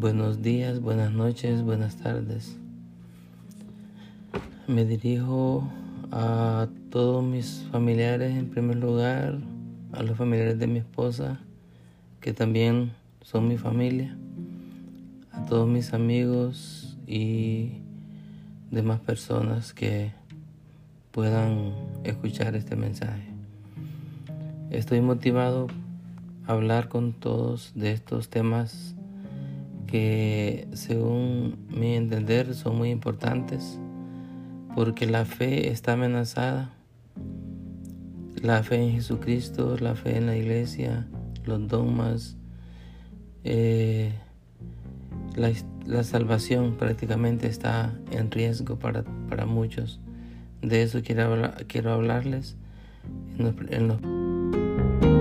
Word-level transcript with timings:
Buenos 0.00 0.40
días, 0.40 0.80
buenas 0.80 1.12
noches, 1.12 1.62
buenas 1.62 1.96
tardes. 1.96 2.56
Me 4.66 4.86
dirijo 4.86 5.70
a 6.10 6.68
todos 6.88 7.22
mis 7.22 7.66
familiares 7.70 8.34
en 8.34 8.48
primer 8.48 8.78
lugar, 8.78 9.38
a 9.92 10.02
los 10.02 10.16
familiares 10.16 10.58
de 10.58 10.66
mi 10.68 10.78
esposa, 10.78 11.38
que 12.22 12.32
también 12.32 12.92
son 13.20 13.46
mi 13.46 13.58
familia, 13.58 14.16
a 15.32 15.44
todos 15.44 15.68
mis 15.68 15.92
amigos 15.92 16.96
y 17.06 17.82
demás 18.70 19.00
personas 19.00 19.74
que 19.74 20.12
puedan 21.10 21.74
escuchar 22.04 22.56
este 22.56 22.74
mensaje. 22.74 23.28
Estoy 24.70 25.02
motivado 25.02 25.66
a 26.46 26.52
hablar 26.52 26.88
con 26.88 27.12
todos 27.12 27.72
de 27.74 27.92
estos 27.92 28.30
temas 28.30 28.94
que 29.90 30.68
según 30.72 31.66
mi 31.68 31.94
entender 31.96 32.54
son 32.54 32.78
muy 32.78 32.90
importantes 32.90 33.78
porque 34.74 35.06
la 35.06 35.24
fe 35.24 35.68
está 35.70 35.92
amenazada. 35.92 36.72
La 38.40 38.62
fe 38.62 38.76
en 38.76 38.92
Jesucristo, 38.92 39.76
la 39.78 39.94
fe 39.94 40.16
en 40.16 40.26
la 40.26 40.36
iglesia, 40.36 41.06
los 41.44 41.68
dogmas, 41.68 42.36
eh, 43.44 44.12
la, 45.36 46.04
salvación 46.04 46.76
prácticamente 46.76 47.48
está 47.48 47.92
en 48.10 48.30
riesgo 48.30 48.78
para, 48.78 49.04
para 49.28 49.44
muchos. 49.44 50.00
De 50.62 50.82
eso 50.82 51.02
quiero, 51.02 51.52
quiero 51.66 51.92
hablarles 51.92 52.56
en 53.38 53.88
los 53.88 55.19